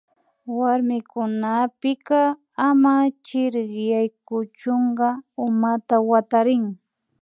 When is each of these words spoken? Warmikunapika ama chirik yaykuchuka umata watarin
Warmikunapika 0.59 2.21
ama 2.67 2.93
chirik 3.25 3.71
yaykuchuka 3.91 5.07
umata 5.45 5.95
watarin 6.11 6.65